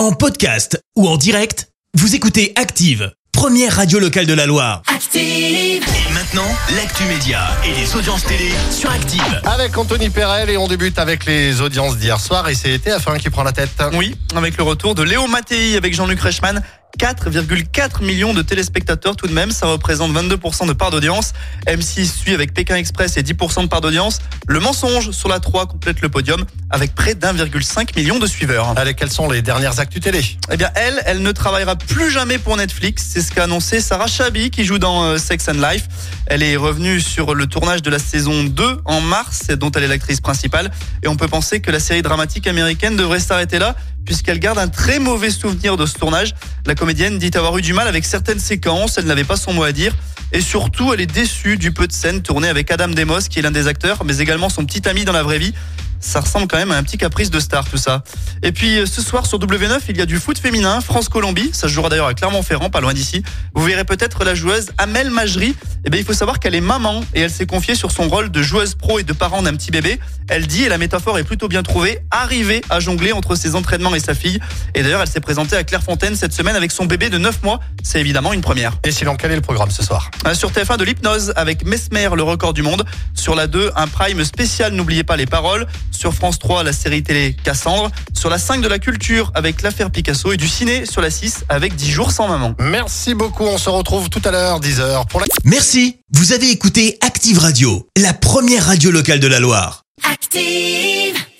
En 0.00 0.12
podcast 0.12 0.82
ou 0.96 1.06
en 1.06 1.18
direct, 1.18 1.68
vous 1.92 2.14
écoutez 2.14 2.54
Active, 2.56 3.12
première 3.32 3.76
radio 3.76 3.98
locale 3.98 4.24
de 4.24 4.32
la 4.32 4.46
Loire. 4.46 4.80
Active. 4.86 5.20
Et 5.20 6.12
maintenant, 6.14 6.46
l'actu 6.74 7.04
média 7.04 7.40
et 7.66 7.78
les 7.78 7.94
audiences 7.94 8.24
télé 8.24 8.50
sur 8.70 8.90
Active. 8.90 9.42
Avec 9.44 9.76
Anthony 9.76 10.08
Perel 10.08 10.48
et 10.48 10.56
on 10.56 10.68
débute 10.68 10.98
avec 10.98 11.26
les 11.26 11.60
audiences 11.60 11.98
d'hier 11.98 12.18
soir 12.18 12.48
et 12.48 12.54
c'est 12.54 12.78
TF1 12.78 13.18
qui 13.18 13.28
prend 13.28 13.42
la 13.42 13.52
tête. 13.52 13.68
Oui, 13.92 14.16
avec 14.34 14.56
le 14.56 14.62
retour 14.62 14.94
de 14.94 15.02
Léo 15.02 15.26
Mattei 15.26 15.76
avec 15.76 15.92
Jean-Luc 15.92 16.18
Reichmann. 16.18 16.62
4,4 16.98 18.04
millions 18.04 18.34
de 18.34 18.42
téléspectateurs 18.42 19.16
tout 19.16 19.26
de 19.26 19.32
même, 19.32 19.50
ça 19.50 19.66
représente 19.66 20.12
22% 20.12 20.66
de 20.66 20.72
part 20.72 20.90
d'audience. 20.90 21.32
M6 21.66 22.06
suit 22.06 22.34
avec 22.34 22.52
Pékin 22.52 22.76
Express 22.76 23.16
et 23.16 23.22
10% 23.22 23.62
de 23.62 23.68
part 23.68 23.80
d'audience. 23.80 24.18
Le 24.46 24.60
mensonge 24.60 25.10
sur 25.12 25.28
la 25.28 25.40
3 25.40 25.66
complète 25.66 26.00
le 26.00 26.08
podium 26.08 26.44
avec 26.70 26.94
près 26.94 27.14
d'1,5 27.14 27.96
million 27.96 28.18
de 28.18 28.26
suiveurs. 28.26 28.74
Allez, 28.76 28.94
quelles 28.94 29.10
sont 29.10 29.30
les 29.30 29.42
dernières 29.42 29.80
actus 29.80 30.02
télé? 30.02 30.22
Eh 30.50 30.56
bien, 30.56 30.70
elle, 30.74 31.00
elle 31.06 31.22
ne 31.22 31.32
travaillera 31.32 31.76
plus 31.76 32.10
jamais 32.10 32.38
pour 32.38 32.56
Netflix. 32.56 33.08
C'est 33.12 33.22
ce 33.22 33.32
qu'a 33.32 33.44
annoncé 33.44 33.80
Sarah 33.80 34.06
Chabi, 34.06 34.50
qui 34.50 34.64
joue 34.64 34.78
dans 34.78 35.04
euh, 35.04 35.18
Sex 35.18 35.48
and 35.48 35.54
Life. 35.54 35.88
Elle 36.26 36.42
est 36.42 36.56
revenue 36.56 37.00
sur 37.00 37.34
le 37.34 37.46
tournage 37.46 37.82
de 37.82 37.90
la 37.90 37.98
saison 37.98 38.44
2 38.44 38.80
en 38.84 39.00
mars, 39.00 39.48
dont 39.48 39.70
elle 39.72 39.84
est 39.84 39.88
l'actrice 39.88 40.20
principale. 40.20 40.70
Et 41.02 41.08
on 41.08 41.16
peut 41.16 41.28
penser 41.28 41.60
que 41.60 41.70
la 41.70 41.80
série 41.80 42.02
dramatique 42.02 42.46
américaine 42.46 42.96
devrait 42.96 43.20
s'arrêter 43.20 43.58
là, 43.58 43.74
puisqu'elle 44.04 44.38
garde 44.38 44.58
un 44.58 44.68
très 44.68 44.98
mauvais 44.98 45.30
souvenir 45.30 45.76
de 45.76 45.86
ce 45.86 45.94
tournage. 45.94 46.34
La 46.66 46.74
comédienne 46.80 47.18
dit 47.18 47.30
avoir 47.34 47.58
eu 47.58 47.60
du 47.60 47.74
mal 47.74 47.86
avec 47.86 48.06
certaines 48.06 48.38
séquences, 48.38 48.96
elle 48.96 49.04
n'avait 49.04 49.24
pas 49.24 49.36
son 49.36 49.52
mot 49.52 49.64
à 49.64 49.70
dire. 49.70 49.94
Et 50.32 50.40
surtout, 50.40 50.94
elle 50.94 51.02
est 51.02 51.12
déçue 51.12 51.58
du 51.58 51.72
peu 51.72 51.86
de 51.86 51.92
scènes 51.92 52.22
tournées 52.22 52.48
avec 52.48 52.70
Adam 52.70 52.88
Demos, 52.88 53.20
qui 53.28 53.38
est 53.38 53.42
l'un 53.42 53.50
des 53.50 53.66
acteurs, 53.66 54.02
mais 54.06 54.16
également 54.16 54.48
son 54.48 54.64
petit 54.64 54.88
ami 54.88 55.04
dans 55.04 55.12
la 55.12 55.22
vraie 55.22 55.38
vie 55.38 55.52
ça 56.00 56.20
ressemble 56.20 56.48
quand 56.48 56.56
même 56.56 56.72
à 56.72 56.76
un 56.76 56.82
petit 56.82 56.98
caprice 56.98 57.30
de 57.30 57.38
star 57.40 57.68
tout 57.68 57.76
ça. 57.76 58.02
Et 58.42 58.52
puis 58.52 58.78
euh, 58.78 58.86
ce 58.86 59.02
soir 59.02 59.26
sur 59.26 59.38
W9, 59.38 59.80
il 59.88 59.96
y 59.96 60.00
a 60.00 60.06
du 60.06 60.18
foot 60.18 60.38
féminin, 60.38 60.80
France-Colombie, 60.80 61.50
ça 61.52 61.68
se 61.68 61.72
jouera 61.72 61.88
d'ailleurs 61.88 62.06
à 62.06 62.14
Clermont-Ferrand, 62.14 62.70
pas 62.70 62.80
loin 62.80 62.94
d'ici. 62.94 63.22
Vous 63.54 63.64
verrez 63.64 63.84
peut-être 63.84 64.24
la 64.24 64.34
joueuse 64.34 64.70
Amel 64.78 65.10
Majri. 65.10 65.54
Eh 65.84 65.90
bien, 65.90 66.00
il 66.00 66.04
faut 66.04 66.12
savoir 66.12 66.40
qu'elle 66.40 66.54
est 66.54 66.60
maman 66.60 67.02
et 67.14 67.20
elle 67.20 67.30
s'est 67.30 67.46
confiée 67.46 67.74
sur 67.74 67.90
son 67.90 68.08
rôle 68.08 68.30
de 68.30 68.42
joueuse 68.42 68.74
pro 68.74 68.98
et 68.98 69.02
de 69.02 69.12
parent 69.12 69.42
d'un 69.42 69.54
petit 69.54 69.70
bébé. 69.70 69.98
Elle 70.28 70.46
dit, 70.46 70.64
et 70.64 70.68
la 70.68 70.78
métaphore 70.78 71.18
est 71.18 71.24
plutôt 71.24 71.48
bien 71.48 71.62
trouvée, 71.62 72.00
arriver 72.10 72.60
à 72.70 72.80
jongler 72.80 73.12
entre 73.12 73.34
ses 73.34 73.54
entraînements 73.54 73.94
et 73.94 74.00
sa 74.00 74.14
fille. 74.14 74.38
Et 74.74 74.82
d'ailleurs, 74.82 75.00
elle 75.00 75.08
s'est 75.08 75.20
présentée 75.20 75.56
à 75.56 75.64
Clairefontaine 75.64 76.16
cette 76.16 76.32
semaine 76.32 76.54
avec 76.54 76.70
son 76.70 76.84
bébé 76.84 77.08
de 77.08 77.18
9 77.18 77.42
mois. 77.42 77.60
C'est 77.82 78.00
évidemment 78.00 78.32
une 78.32 78.42
première. 78.42 78.78
Et 78.84 78.92
sinon, 78.92 79.16
quel 79.16 79.32
est 79.32 79.36
le 79.36 79.40
programme 79.40 79.70
ce 79.70 79.82
soir? 79.82 80.10
Euh, 80.26 80.34
Sur 80.34 80.50
TF1 80.52 80.76
de 80.76 80.84
l'hypnose 80.84 81.32
avec 81.36 81.64
Mesmer, 81.64 82.10
le 82.14 82.22
record 82.22 82.52
du 82.52 82.62
monde. 82.62 82.84
Sur 83.14 83.34
la 83.34 83.46
2, 83.46 83.72
un 83.74 83.86
prime 83.86 84.22
spécial, 84.24 84.72
n'oubliez 84.72 85.04
pas 85.04 85.16
les 85.16 85.26
paroles. 85.26 85.66
Sur 85.90 86.14
France 86.14 86.38
3, 86.38 86.64
la 86.64 86.72
série 86.72 87.02
télé 87.02 87.36
Cassandre. 87.44 87.90
Sur 88.16 88.30
la 88.30 88.38
5 88.38 88.60
de 88.60 88.68
la 88.68 88.78
culture 88.78 89.30
avec 89.34 89.62
l'affaire 89.62 89.90
Picasso. 89.90 90.32
Et 90.32 90.36
du 90.36 90.48
ciné 90.48 90.86
sur 90.86 91.00
la 91.00 91.10
6 91.10 91.44
avec 91.48 91.74
10 91.74 91.90
jours 91.90 92.10
sans 92.10 92.28
maman. 92.28 92.54
Merci 92.58 93.14
beaucoup, 93.14 93.44
on 93.44 93.58
se 93.58 93.68
retrouve 93.70 94.08
tout 94.08 94.22
à 94.24 94.30
l'heure, 94.30 94.60
10h 94.60 95.06
pour 95.08 95.20
la... 95.20 95.26
Merci, 95.44 95.98
vous 96.12 96.32
avez 96.32 96.50
écouté 96.50 96.98
Active 97.00 97.38
Radio, 97.38 97.88
la 97.96 98.12
première 98.12 98.66
radio 98.66 98.90
locale 98.90 99.20
de 99.20 99.26
la 99.26 99.40
Loire. 99.40 99.82
Active. 100.10 101.29